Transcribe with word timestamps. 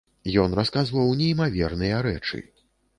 Ён 0.43 0.55
расказваў 0.59 1.13
неймаверныя 1.21 2.05
рэчы. 2.11 2.47